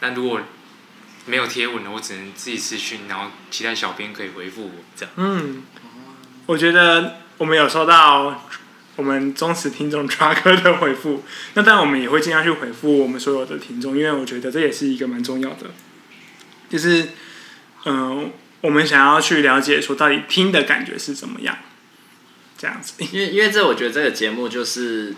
[0.00, 0.40] 但如果
[1.26, 5.12] 没有贴文的，我只能自己私讯，然后期待小编可以回复我这样。
[5.16, 5.62] 嗯，
[6.46, 7.20] 我觉得。
[7.36, 8.48] 我们有收到
[8.94, 15.72] 我们忠实听众抓哥的回复，那当然我们也会尽量去回复我们所有的听众，因为我觉得这也是一个蛮重要的，
[16.70, 17.08] 就是
[17.86, 18.30] 嗯、呃，
[18.60, 21.58] 我们想要去了解说到底听的感觉是怎么样，
[22.56, 22.94] 这样子。
[23.12, 25.12] 因为因为这我觉得这个节目就是，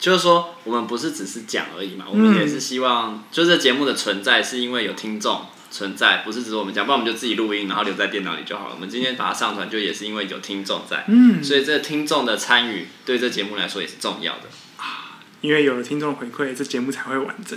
[0.00, 5.46] 就是说我们不是只是讲而已嘛，我们也是希望，就这节目的存在是因为有听众。
[5.72, 8.74] 存在不是只是我们讲，不然我们就自己录音，然后留在电脑里就好了。
[8.74, 15.20] 我们今天把它上传，就也是因为有听众在，嗯，所以这听众的参与对这节目来说也是重要的啊。
[15.42, 17.56] 因为有了听众回馈，这节目才会完整。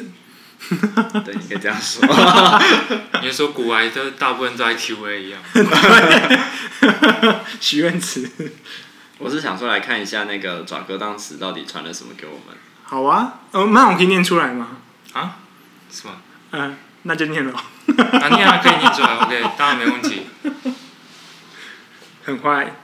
[1.26, 2.08] 对，你可以这样说。
[3.24, 5.42] 你说股癌的大部分都在 Q&A 一样，
[7.60, 8.30] 许愿词。
[9.24, 12.58] 我是想说来看一下那个爪哥当时到底传了什么给我们。
[12.84, 14.80] 好啊，呃，那我可以念出来吗？
[15.14, 15.38] 啊？
[15.90, 16.16] 是吗？
[16.52, 17.54] 嗯，那就念了。
[17.54, 20.24] 啊，念啊，可以念出来， OK，当然没问题。
[22.26, 22.76] 很快。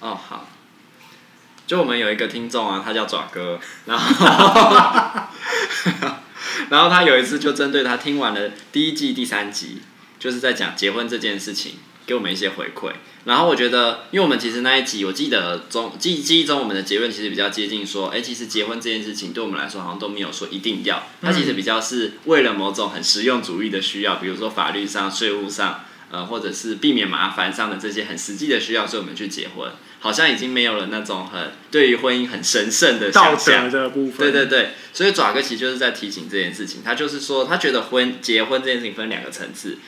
[0.00, 0.48] 哦，好。
[1.66, 5.28] 就我们有一个听众啊，他叫爪哥，然后，
[6.70, 9.82] 然后他有一次就针对他听完了第一季第三集，
[10.18, 12.92] 就是在讲结婚这件事情，给我们一些回馈。
[13.24, 34.18] 然后我觉得，因为我们其实那一集，我记得中记记忆中我们的结论其实比较接近说，哎，其实结婚这件事情对我们来说好像都没有说一定要，它其实比较是为了某种很实用主义的需要，比如说法律上、税务上，呃，或者是避免麻烦上的这些很实际的需要，所以我们去结婚，好像已经没有了那种很对于婚姻很神圣的想象的部分。
[34.18, 39.78] 对对对，所以爪哥其实就是在提醒这件事情，他就是说，他觉得婚结婚这件事情分两个层次。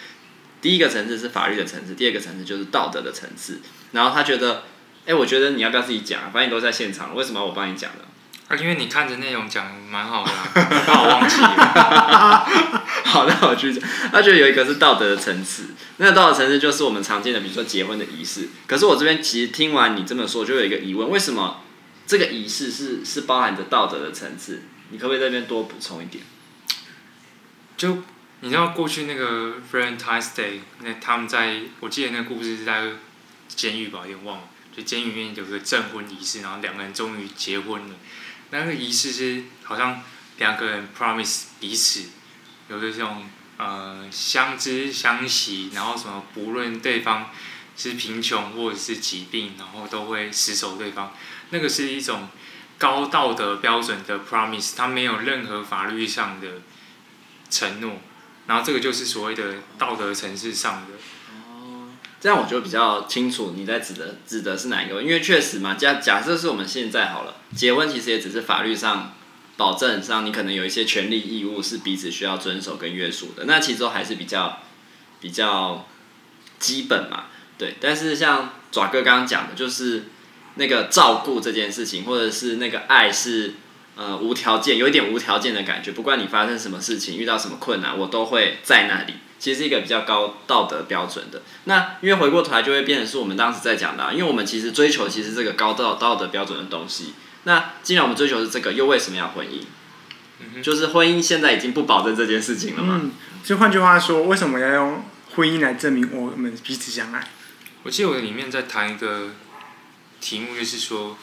[0.60, 3.60] 第一个层次是法律的层次，第二个层次就是道德的层次。
[3.92, 4.64] 然后他觉得，
[5.06, 6.30] 哎，我觉得你要不要自己讲啊？
[6.32, 8.00] 反正你都在现场，为什么我帮你讲呢？
[8.48, 10.32] 啊，因为你看着内容讲蛮好的，
[10.86, 12.46] 把我忘记了。
[13.04, 13.88] 好，那我继续讲。
[14.10, 15.66] 他觉得有一个是道德的层次，
[15.98, 18.48] 那个道德层次就是我们常见的，比如说结婚的仪式。
[18.66, 21.62] 可是我这边其实听完你这么说，就有一个疑问：为什么
[22.06, 24.62] 这个仪式是是包含着道德的层次？
[24.90, 26.24] 你可不可以在这边多补充一点？
[27.76, 27.98] 就。
[28.40, 32.92] 你知道过去那个 Valentine's Day，那他们在，我记得那个故事是在
[33.48, 34.44] 监狱吧，有点忘了。
[34.76, 37.96] 就监狱里面有个证婚仪式，然后两个人终于结婚了。
[38.50, 40.00] 那个仪式是好像
[40.36, 42.10] 两个人 promise 彼此，
[42.68, 47.30] 有的这种呃相知相惜，然后什么不论对方
[47.76, 51.12] 是贫穷或者是疾病，然后都会死守对方。
[51.50, 52.28] 那个是一种
[52.78, 56.62] 高道德标准的 promise，它没有任何法律上的
[57.50, 58.00] 承诺。
[58.48, 60.94] 然后这个就是所谓的道德层次上的
[61.30, 61.86] 哦，
[62.18, 69.12] 这样我就比较清楚你在指的指的是哪一个，因为确实嘛，假假设是我们现在好了，结婚其实也只是法律上
[69.58, 74.60] 保证上你可能有一些权利义务是彼此需要遵守跟约束的，那其实都还是比较
[75.20, 75.86] 比较
[76.58, 77.26] 基本嘛，
[77.58, 77.76] 对。
[77.80, 80.04] 但是像爪哥刚刚讲的，就是
[80.54, 83.52] 那个照顾这件事情，或者是那个爱是。
[83.98, 85.90] 呃，无条件，有一点无条件的感觉。
[85.90, 89.14] 不管你发生什么事情，遇到什么困难，我都会在那里。
[89.40, 91.42] 其实是一个比较高道德标准的。
[91.64, 97.14] 那因为回过头来就会变成是我们当时在讲的啊，因为我们其实追求其实这个高道道德标准的东西。
[97.42, 99.62] 那既然我们追求是这个，又为什么要婚姻？
[100.38, 103.00] 嗯，就是婚姻现在已经不保证这件事情了嘛？
[103.02, 103.10] 嗯，
[103.42, 105.02] 就换句话说，为什么要用
[105.34, 107.28] 婚姻来证明我们彼此相爱？
[107.82, 109.30] 我记得我里面在谈一个
[110.20, 111.16] 题目，就是说，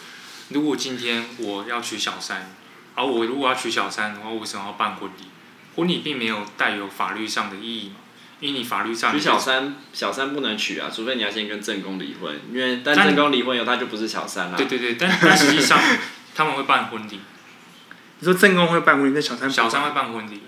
[0.50, 2.54] 如果今天我要娶小三。
[2.96, 5.26] 而、啊、我如果要娶小三的话，我为什么要办婚礼？
[5.76, 7.96] 婚礼并没有带有法律上的意义嘛，
[8.40, 14.56] 因为你法律上娶小三，小三不能娶啊，除非你要先跟正宫离婚，因为但正宫离婚以后他就不是小三了。
[14.56, 15.78] 对对对，但但实际上
[16.34, 17.20] 他们会办婚礼。
[18.20, 20.44] 你说正宫会办婚礼，那小三小三会办婚礼，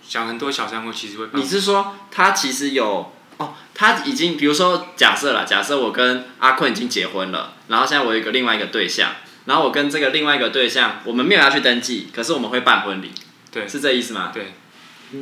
[0.00, 1.42] 小很多小三会其实会办。
[1.42, 3.54] 你是说他其实有哦？
[3.74, 9.10] 他已经比如说假设了，假设我跟阿坤已经结婚了，然后现在我有一个另外一个对象。
[9.46, 13.10] 然后我跟这个另外一个对象，我们没有要去登记，可是我们会办婚礼，
[13.50, 14.30] 对，是这意思吗？
[14.32, 14.52] 对，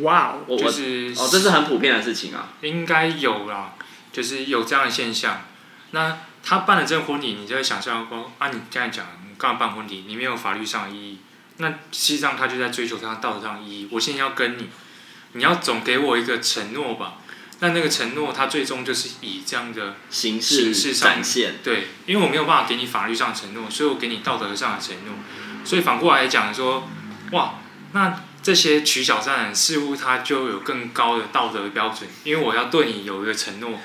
[0.02, 3.74] 哇、wow，我就是哦，这是很普遍的事情啊，应该有啦，
[4.12, 5.42] 就是有这样的现象。
[5.92, 10.04] 那他办了这个婚礼，你就会想象说，啊，你刚才讲，你干嘛办婚礼？
[10.06, 11.18] 你没有法律上的意义，
[11.58, 13.88] 那实际上他就在追求他道德上的意义。
[13.90, 14.68] 我现在要跟你，
[15.32, 17.14] 你要总给我一个承诺吧。
[17.60, 21.54] 那那个承诺，它最终就是以这样的形式展现。
[21.64, 25.16] 对，因为我没有办法给你法律上的承诺，所以我给你道德上的承诺。
[25.64, 26.88] 所以反过来讲说，
[27.32, 27.54] 哇，
[27.90, 33.80] 那这些取小三人似乎他就有更高的道德标准，因为我要对你有一个承诺。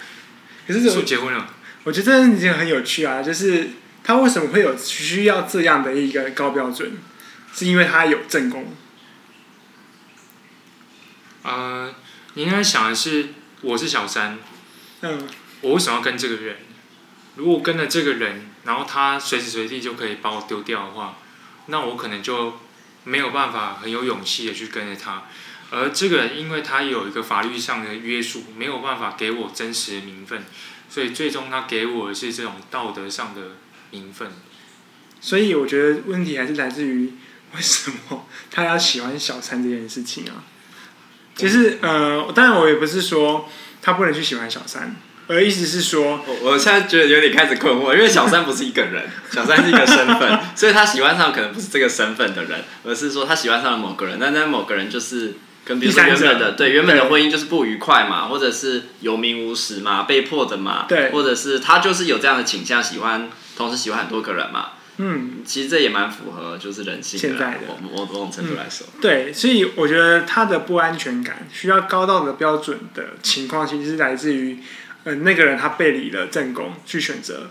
[0.68, 1.48] 可是，说结婚了，
[1.84, 3.72] 我觉得这件事情很有趣啊，就是
[4.04, 6.92] 他为什么会有需要这样的一个高标准？
[7.52, 8.72] 是因为他有正宫。
[11.42, 11.92] 呃，
[12.36, 13.30] 你应该想的是。
[13.64, 14.38] 我是小三，
[15.02, 15.26] 嗯，
[15.62, 16.58] 我为什么要跟这个人？
[17.38, 21.18] 如果跟了这个人，然后他随时随地就可以把我丢掉的话，
[21.68, 22.60] 那我可能就
[23.06, 25.24] 没有办法很有勇气的去跟着他。
[25.72, 30.44] 而这个人，因为他有一个法律上的约束，没有办法给我真实的名分，
[30.90, 33.54] 所以最终他给我的是这种道德上的
[33.92, 34.30] 名分。
[35.22, 37.14] 所以我觉得问题还是来自于
[37.56, 40.44] 为什么他要喜欢小三这件事情啊？
[41.36, 43.50] 其实，呃，当然我也不是说
[43.82, 44.96] 他不能去喜欢小三，
[45.28, 55.34] 而意思是说，我我现在觉得有点开始困惑，因为小三不是一个人， 小三是一个身份，所以他喜欢上可能不是这个身份的人，而是说他喜欢上了某个人，但那某个人就是
[55.66, 64.70] 跟比如说原本的对原本的婚姻就是不愉快嘛，或者是有名无实嘛，被迫的嘛，对，或者是他就是有这样的倾向，喜欢同时喜欢很多个人嘛。
[64.98, 69.02] 嗯，其实这也蛮符合就是人性的，现在的某某种程度来说，嗯。
[69.02, 74.60] 对，所以我觉得他的不安全感需要高道德标准的情况，其实是来自于，
[75.04, 77.50] 呃，那个人他背离了正宫，去选择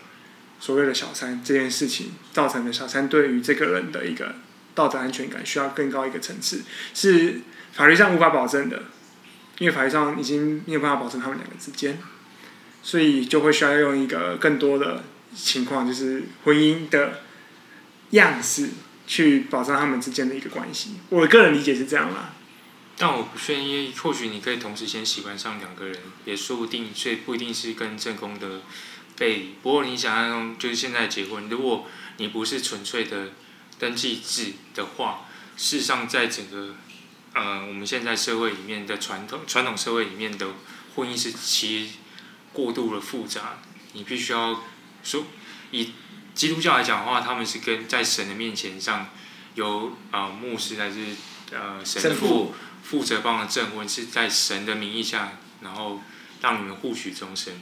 [0.60, 4.34] 所谓的小三这件事情，造成的小三对于这个人的一个
[4.74, 6.62] 道德安全感需要更高一个层次，
[6.94, 7.40] 是
[7.72, 8.84] 法律上无法保证的，
[9.58, 11.98] 因为法律上已经没有办法保证他们两个之间。
[12.84, 15.04] 所以就会需要用一个更多的
[15.36, 17.20] 情况，就是婚姻的
[18.12, 18.70] 样式
[19.06, 20.92] 去保障他们之间的一个关系。
[21.10, 22.32] 我个人理解是这样啦。
[22.96, 28.60] 但我不确定，或许你可以同时先喜欢上两个人，也说不定，所以不一定是跟正宫的
[29.18, 29.54] 背离。
[29.62, 31.86] 不过你想象中就是现在结婚，如果
[32.18, 33.32] 你不是纯粹的
[33.78, 36.76] 登记制的话，事实上在整个
[37.32, 40.48] 呃我们现在社会里面的传统传统社会里面的
[40.94, 41.92] 婚姻是其实
[42.52, 43.58] 过度的复杂。
[43.94, 44.62] 你必须要
[45.02, 45.24] 说
[45.70, 45.92] 以
[46.34, 49.08] 基督教来讲的话，他们是跟在神的面前上
[49.54, 50.98] 由啊、呃、牧师还是
[51.52, 52.54] 呃神父。
[52.82, 56.02] 负责帮的证婚是在神的名义下，然后
[56.42, 57.54] 让你们互许终身。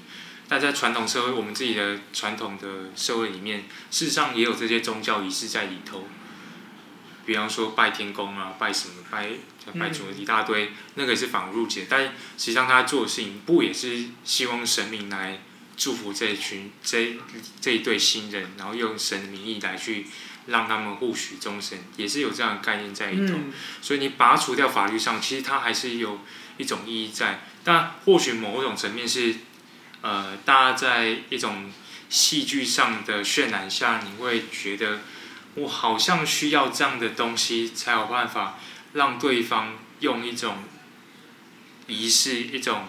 [0.49, 6.09] 但在传统社会，我们自己的传统的社会里面，事实上也有这些宗教仪式在里头。
[7.27, 9.29] 比方说拜天公啊，拜什么拜
[9.79, 11.87] 拜主一大堆，那个也是仿入节。
[11.89, 12.13] 但实
[12.47, 15.43] 际上他做的事情，不也是希望神明来
[15.81, 17.17] 祝福这一群这
[17.61, 20.07] 这一对新人，然后用神的名义来去。
[20.47, 23.35] 让他们互许终身，也是有这样的概念在里头。
[23.37, 26.19] 嗯、所以你拔除掉法律上，其实它还是有
[26.57, 27.43] 一种意义在。
[27.63, 29.37] 但或许某种层面是，
[30.01, 31.71] 呃，大家在一种
[32.09, 35.01] 戏剧上的渲染下，你会觉得
[35.55, 38.59] 我好像需要这样的东西，才有办法
[38.95, 40.65] 让对方用一种
[41.87, 42.87] 仪式、一种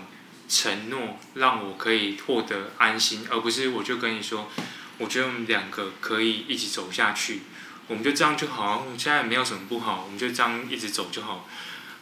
[0.52, 4.50] 承诺，让我可以获得安心，而不是我就跟你说。
[4.98, 7.42] 我觉得我们两个可以一起走下去，
[7.88, 8.84] 我们就这样就好。
[8.86, 11.50] 我们现在没有什么不好，我们就这样一直走就好。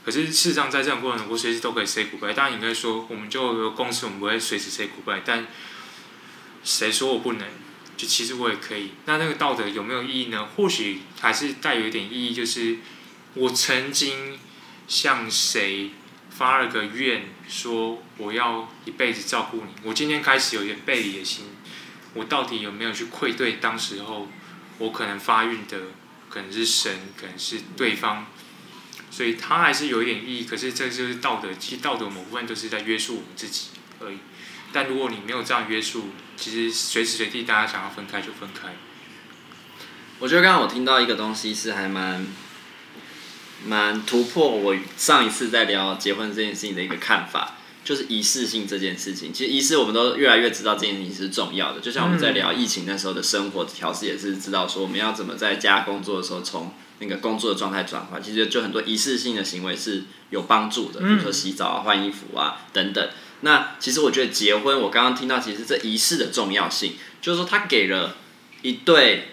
[0.03, 2.33] 可是事实上，在这种过程中，我随时都可以 say goodbye。
[2.33, 5.21] 当然，你可以说，我们就公司，我们不会随时 say goodbye。
[5.23, 5.47] 但
[6.63, 7.47] 谁说我不能？
[7.95, 8.91] 就其实我也可以。
[9.05, 10.49] 那那个道德有没有意义呢？
[10.57, 12.79] 或许还是带有一点意义，就是
[13.35, 14.37] 我曾经
[14.89, 15.91] 向谁
[16.29, 19.71] 发了个愿，说我要一辈子照顾你。
[19.83, 21.45] 我今天开始有点背离的心。
[22.13, 24.27] 我到底有没有去愧对当时候
[24.79, 25.77] 我可能发愿的，
[26.29, 28.25] 可能是神，可能是对方，
[29.11, 30.43] 所以它还是有一点意义。
[30.43, 33.67] 可是这就是道德，其实道德某部分都是在约束我们自己
[33.99, 34.17] 而已。
[34.71, 38.75] 但如果你没有这样约束，其实随时随地大家想要分开就分开。
[40.19, 42.25] 我觉得刚刚我听到一个东西是还蛮
[43.65, 47.55] 蛮突破我上一次在聊结婚这件事情的一个看法。
[47.81, 51.79] 就是仪式性这件事情，其实仪式我们都越来越知道这件事情是重要的。
[51.79, 58.21] 就像我们在聊疫情那时候的生活调试，也是知道说我们要怎么在家工作的时候，从那个工作的状态转换。
[58.21, 63.09] 其实就很多仪式性的行为是有帮助的，比如说洗澡啊、换衣服啊等等。
[63.41, 68.17] 那其实我觉得结婚，我刚刚听到其实这仪式的重要性，就是说他给了
[68.61, 69.29] 一对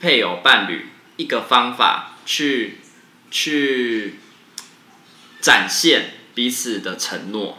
[0.00, 2.78] 配偶伴侣一个方法去
[3.30, 4.20] 去
[5.40, 6.14] 展现。
[6.32, 7.58] 彼此的承诺，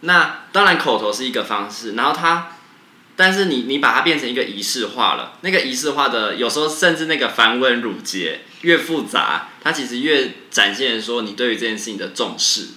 [0.00, 2.56] 那当然口头是一个方式，然后他，
[3.16, 12.68] 但是你你把它变成一个仪式化了，那个仪式化的有时候甚至那个繁文缛节越复杂，它其实越展现说你对于这件事情的重视，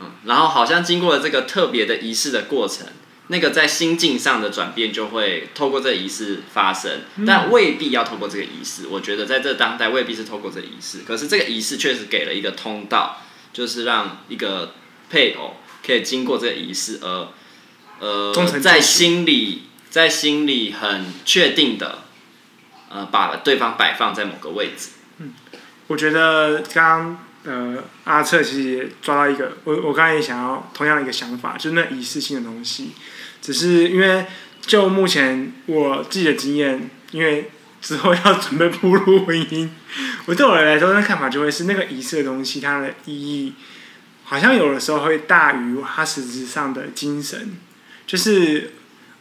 [0.00, 2.86] 嗯，然后好像经过了这个特别的仪式的过程，
[3.28, 14.74] 那个在心境上的转变就会透过这个仪式发生，但未必要透过这个仪式，我觉得在这当代未必是透过这个仪式，可是这个仪式确实给了一个通道，就是让一个。
[15.10, 17.28] 配偶可以经过这个仪式，而
[18.00, 22.04] 呃，在心里，在心里很确定的，
[22.88, 24.88] 呃，把对方摆放在某个位置。
[25.18, 25.34] 嗯，
[25.86, 32.92] 我觉得刚刚呃阿策其实也抓到一个，我我刚才也想要同样的一个想法，就是那仪式性的东西，
[33.44, 34.24] 只是因为
[34.62, 37.50] 就目前我自己的经验，因为
[37.82, 39.68] 之后要准备步入婚姻，
[40.24, 43.52] 我对我来说，那看法就会是那个仪式的东西，它的意义。
[44.24, 47.58] 好像有的时候会大于它实质上的精神，
[48.06, 48.72] 就是，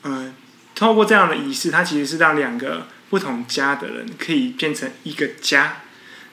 [0.04, 0.34] 呃，
[0.74, 5.82] 透过这样的仪式，它其实是让两个不同家的人可以变成一个家，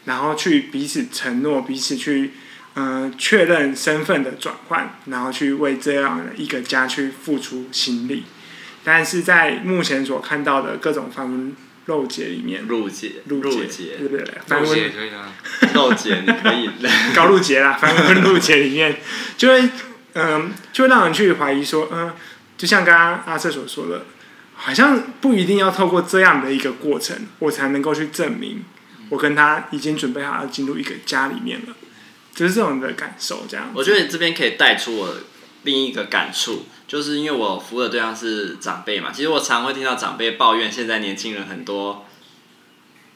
[0.04, 2.30] 然后去彼此承诺，彼此去，
[2.74, 8.24] 呃，确认身份的转换，然后去为这样的一个家去付出心力。
[8.84, 11.54] 但是在目前所看到的各种方面。
[11.86, 14.24] 漏结里面，漏结，漏结，对不对？
[14.48, 15.32] 漏结可以啊，
[15.74, 16.70] 漏结你可以，
[17.16, 18.96] 高露节啦，反正漏结里面，
[19.36, 19.62] 就会，
[20.12, 22.14] 嗯、呃，就会让人去怀疑说，嗯、呃，
[22.56, 24.04] 就像刚刚阿瑟所说的，
[24.54, 28.62] 好像不一定要透过这样的一个过程，我才能够去证明
[29.08, 31.74] 我跟他已经准备好要进入一个家里面了，
[32.34, 33.44] 就是这种的感受。
[33.48, 35.14] 这样，我觉得这边可以带出我
[35.62, 36.66] 另一个感触。
[36.86, 42.04] 就是因为我服务的对象是长辈嘛，其实我常会听到长辈抱怨现在年轻人很多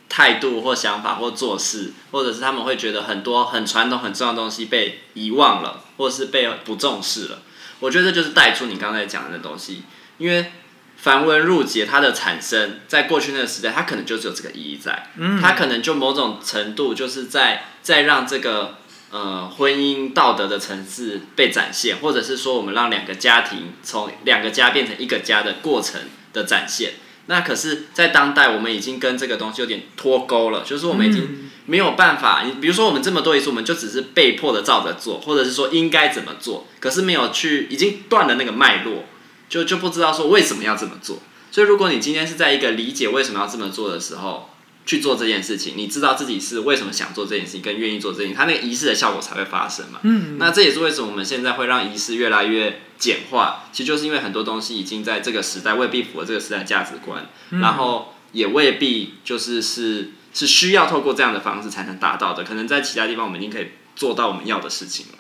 [0.09, 7.43] 态度或想法或做事，或者是他们会觉得很多很传统很重要的东西被遗忘了，或是被不重视了。
[7.81, 9.83] 我觉得这就是带出你刚才讲的东西，
[10.19, 10.53] 因为
[10.97, 18.79] 繁文缛节它的产生，在过去那个时代，它可能就只有这个意义在，嗯，它可能就某种程度就是在在让这个
[19.15, 26.01] 呃婚姻道德的层次被展现，或者是说我们让两个家庭从两个家变成一个家的过程
[26.33, 26.95] 的展现。
[27.27, 32.43] 那可是，在当代，我们已经跟这个东西有点脱钩了，就是我们已经没有办法。
[32.45, 39.05] 你比如说，我们这么多仪式，我们就只是被迫的照着做，或者是说应该怎么做，可是没有去，已经断了那个脉络，
[39.49, 41.19] 就就不知道说为什么要这么做。
[41.51, 44.51] 所以，如果你今天是在一个理解为什么要这么做的时候，
[44.87, 50.01] 去做这件事情，你知道自己是为什么想做这件事情，跟愿意做这件事情，它那个仪式的效果才会发生嘛。
[50.03, 62.45] 嗯，那这也是为什么我们现在会让仪式越来越简化，其实就是因为很多东西已经在这个时代未必符合这个时代价值观，嗯、然后也未必就是是是需要透过这样的方式才能达到的。
[62.45, 65.19] 可能在其他地方我们已经可以做到我们要的事情了。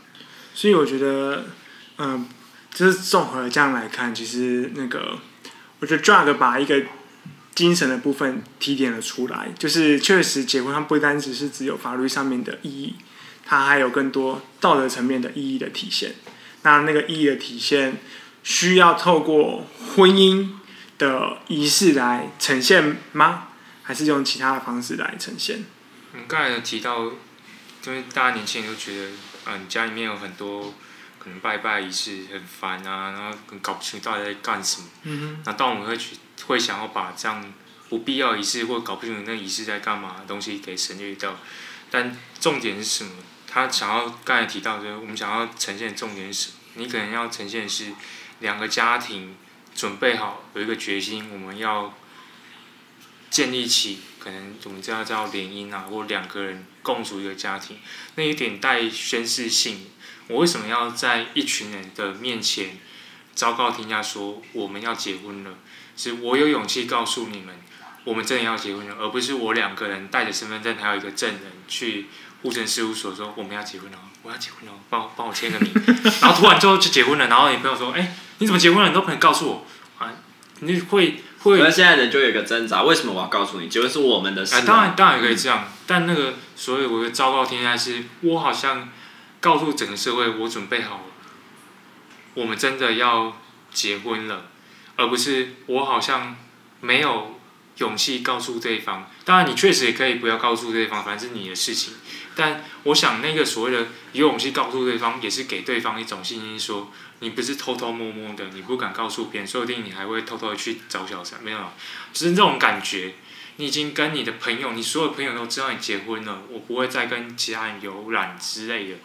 [0.54, 1.46] 所以我觉得，
[1.96, 2.26] 嗯、呃，
[2.74, 5.18] 就是综合这样来看，其实那个
[5.80, 6.82] 我觉得 drug 把一个。
[7.54, 12.96] 精神的部分提点了出来，就是确实结婚它不单只是只有法律上面的意义，
[13.46, 16.16] 它还有更多道德层面的意义的体现。
[16.62, 17.98] 那那个意义的体现，
[18.42, 20.48] 需要透过婚姻
[20.98, 23.48] 的仪式来呈现吗？
[23.84, 25.62] 还是用其他的方式来呈现？
[26.12, 27.12] 嗯，刚才有提到，
[27.80, 29.10] 就是大家年轻人都觉得，
[29.46, 30.74] 嗯，家里面有很多
[31.20, 34.88] 可能拜拜仪式很烦啊，然后搞不清到底在干什么。
[35.04, 35.42] 嗯哼。
[35.46, 36.16] 那当我们会去。
[36.46, 37.52] 会想要把这样
[37.88, 41.36] 不必要仪式或搞不清楚那仪式在干嘛的东西给省略掉，
[41.90, 43.10] 但重点是什么？
[43.46, 46.56] 他想要刚才提到的，我们想要呈现重点是什么？
[46.74, 47.92] 你可能要呈现是
[48.40, 49.36] 两个家庭
[49.74, 51.94] 准备好有一个决心，我们要
[53.30, 57.78] 建立起可能我们叫叫联姻啊，或两个人共组一个家庭，
[58.16, 59.86] 那一点带宣誓性。
[60.26, 62.78] 我为什么要在一群人的面前
[63.34, 65.58] 昭告天下说我们要结婚了？
[65.96, 67.54] 是我有勇气告诉你们，
[68.04, 72.06] 我们真的要结婚了，而不是我两个人带着身份证，还有一个证人去
[72.42, 75.72] 户政事务所说我们要结婚了，我要结婚了，帮我帮我签个名，
[76.20, 78.88] 然后突然之后就结婚了，然后你朋友说，哎、欸，你怎么结婚了？
[78.88, 79.66] 你都不能告诉我
[79.98, 80.12] 啊？
[80.60, 81.58] 你会会？
[81.58, 83.68] 那现在人就有一个挣扎，为什么我要告诉你？
[83.68, 84.58] 结婚是我们的事、啊。
[84.58, 88.88] 哎，当然当然也可以这样，嗯、但那个所以我的昭告天下是，我好像
[89.40, 91.02] 告诉整个社会，我准备好了，
[92.34, 93.36] 我们真的要
[93.72, 94.46] 结婚了。
[94.96, 96.36] 而不是我好像
[96.80, 97.40] 没有
[97.78, 99.10] 勇气告诉对方。
[99.24, 101.94] 当然，你确实也可以不要告诉对方，反正是你的事情。
[102.36, 111.42] 但我想，那个所谓的有勇气告诉对方，也是给对方一种信心，说你不是偷偷摸摸的，你不敢告诉别人，说不定你还会偷偷的去找小三。
[111.42, 111.58] 没有，
[112.12, 113.14] 只是这种感觉。
[113.56, 118.96] 你已经跟你的朋友，你所有朋友都知道你结婚了，我不会再跟其他人有染之类的。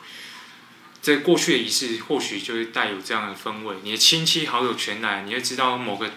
[1.01, 3.77] 这过去的仪式，或许就会带有这样的氛围。
[3.83, 6.11] 你的亲戚好友全来，你会知道某个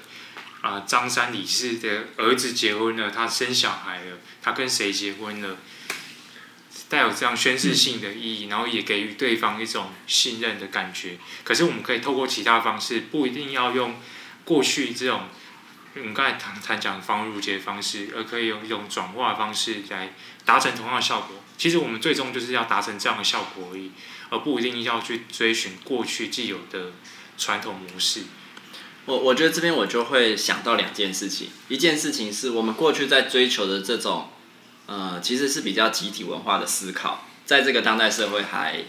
[0.60, 5.56] 啊张三李四的儿子结婚了，他生小孩了，他跟谁结婚了，
[6.88, 11.16] 带有这样宣示性的意义，然后也给予对方一种信任的感觉。
[11.44, 13.94] 可是我们可以透过其他方式，不一定要用
[14.44, 15.28] 过去这种
[15.94, 20.12] 我们刚才谈谈讲繁文縟节方式，而可以用一种转化方式来
[20.44, 21.41] 达成同样的效果。
[21.62, 23.92] 其实我们最终就是要达成这样的效果而已。
[24.30, 26.92] 而不一定要去追寻过去既有的
[27.36, 28.22] 传统模式。
[29.04, 34.30] 我我觉得这边我就会想到两件事情，一件事情是我们过去在追求的这种，
[34.86, 38.84] 呃，其实是比较集体文化的思考，在这个当代社会还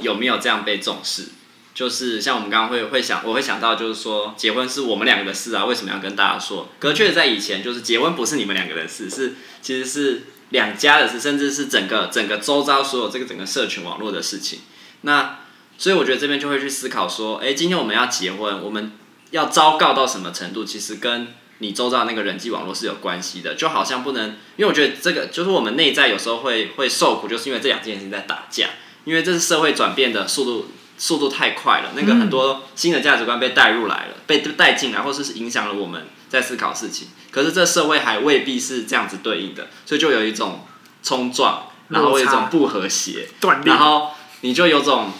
[0.00, 1.28] 有没有这样被重视？
[1.72, 6.68] 就是像我们刚刚会会想，我会想到就是说，结婚是我们两个的事啊，为什么要跟大家说？
[6.80, 14.60] 可确实在以前，就是结婚不是你们两个的事，是其实是两家的事，甚至是整个整个周遭所有这个整个社群网络的事情。
[15.00, 15.38] 那，
[15.78, 18.92] 所以我觉得这边就会去思考说，哎，今天我们要结婚，我们
[19.30, 20.64] 要昭告到什么程度？
[20.64, 21.28] 其实跟
[21.58, 23.54] 你周遭那个人际网络是有关系的。
[23.54, 28.70] 就好像不能，因为我觉得这个就是我们内在有时候会会受苦，就是因为这两件事情在打架。
[29.04, 30.66] 因为这是社会转变的速度
[30.98, 37.08] 速度太快了，那个很多新的价值观被带入来了，被带进来，或是影响了我们在思考事情。
[37.30, 40.64] 可是这社会还未必是这样子对应的，所以就有一种
[41.02, 43.28] 冲撞，然后有一种不和谐，
[43.66, 44.12] 然后。
[44.42, 45.12] 你就有种，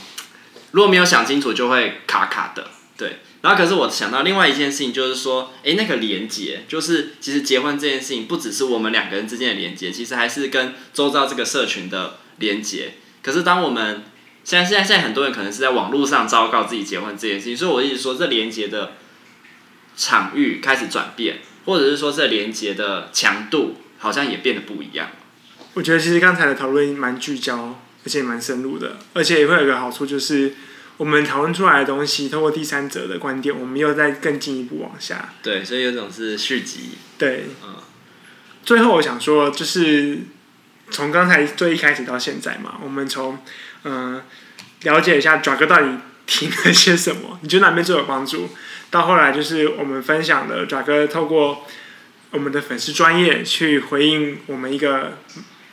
[0.70, 3.18] 如果没有想清楚，就会卡卡的，对。
[3.42, 12.94] 然后可是我想到另外一件事情，就是说，诶，那个连接，就是其实结婚这件事情，不只是我们两个人之间的连接，其实还是跟周遭这个社群的连接。
[13.22, 14.04] 可是当我们
[14.42, 18.92] 现在现在现在很多人可能是在网络上昭告自己结婚这件事情，所以我一直说，这连接的
[20.00, 25.10] 场域开始转变，或者是说这连接的强度好像也变得不一样。
[25.74, 27.78] 我觉得其实刚才的讨论蛮聚焦。
[28.02, 30.54] 而且蛮深入的，而且也会有一个好处，就是
[30.96, 35.34] 我们讨论出来的东西，透过第三者的观点，我们又再更进一步往下。
[35.42, 36.92] 对，所以有种是续集。
[37.18, 37.74] 对，嗯。
[38.64, 40.20] 最后我想说，就是
[40.90, 43.38] 从刚才最一开始到现在嘛，我们从
[43.82, 44.22] 嗯、呃、
[44.84, 48.48] 了解一下爪哥到底听了些什么，你觉得哪边最有帮助？
[48.90, 51.64] 到后来就是我们分享的爪哥透过
[52.32, 55.18] 我们的粉丝专业去回应我们一个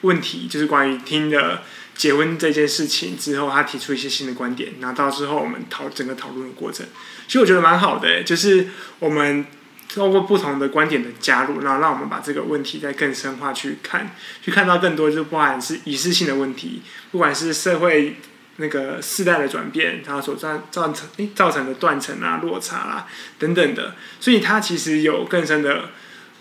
[0.02, 1.64] 问题，就是关于听的
[1.96, 6.86] 结婚这件事情之后，他提出一些新的观点，拿到之后我们讨整个讨论的过程，
[7.26, 8.68] 其实我觉得蛮好的，就是
[9.00, 9.46] 我们
[9.92, 18.18] 透过不同的观点的加入，然后让我们把这个问题再更深化去看，去看到更多，就是不管是仪式性的问题，不管是社会。
[18.60, 25.90] 那个世代的转变，它所造造成诶造成的断层啊、落差啦、啊、等等的，所以它其实有更深的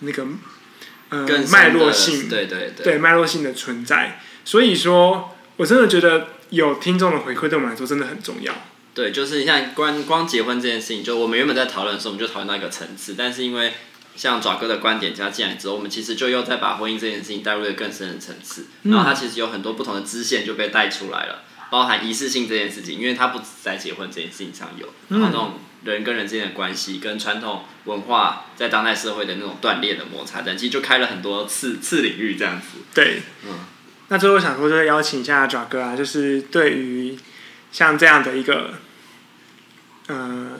[0.00, 0.26] 那个
[1.10, 4.20] 呃脉络性，对对对，对脉络性的存在。
[4.44, 8.52] 所以说，我真的觉得有听众的回馈对我们来说真的很重要。
[8.94, 13.74] 对，就是像光光结婚这件事情，就我们原本在讨论的时候，我们就讨论到一个层次，但是因为
[14.14, 21.42] 像爪哥的观点加进来之后，我们其实就又再把婚姻这件事情带入了更深的层次，然后它其实有很多不同的支线就被带出来了。
[21.70, 25.54] 包含仪式性这件事情，因为它不止在结婚这件事情上有，然后那种
[25.84, 32.78] 人跟人之间的关系，跟传统文化在当代社会的那种断裂的摩擦，但其实就开了很多次次领域这样子。
[32.94, 33.58] 对，嗯。
[34.08, 37.18] 那最后想说，就是邀请一下爪哥啊，就是对于
[37.72, 38.74] 像这样的一个
[40.06, 40.52] 呃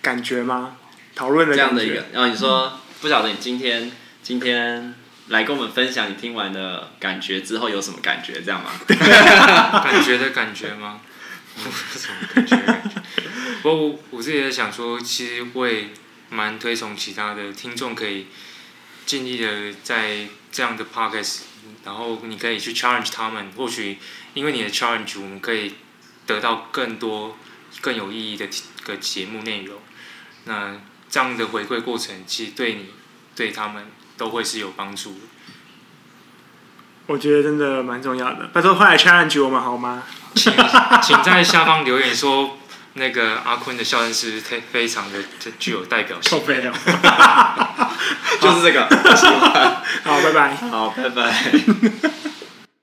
[0.00, 0.76] 感觉吗？
[1.14, 3.90] 讨论的这样的一个，然后你说、嗯、不晓得你今天
[4.22, 4.94] 今天。
[5.28, 8.70] 来跟我们分享你听完的感觉之后有什么感觉，这样吗？
[8.88, 11.00] 感觉的感觉吗？
[11.96, 13.02] 什么感觉的感觉？
[13.62, 15.90] 不我自己也想说，其实会
[16.30, 18.28] 蛮推崇其他的听众可以
[19.04, 21.40] 尽力的在这样的 podcast，
[21.84, 23.98] 然后你可以去 challenge 他们，或许
[24.34, 25.74] 因为你的 challenge，我们可以
[26.24, 27.36] 得到更多
[27.80, 28.48] 更有意义的
[28.84, 29.80] 个节目内容。
[30.44, 32.90] 那这样的回馈过程，其实对你
[33.34, 33.84] 对他们。
[34.16, 35.20] 都会是有帮助的，
[37.06, 38.48] 我觉得真的蛮重要的。
[38.52, 40.02] 拜托，快来 challenge 我们好吗？
[40.34, 40.52] 请
[41.02, 42.58] 请在下方留言说，
[42.94, 45.18] 那个阿坤的笑声是非非常的
[45.58, 46.40] 具有代表性。
[48.40, 48.86] 就是这个，
[50.04, 50.54] 好，拜拜。
[50.56, 51.52] 好，拜拜。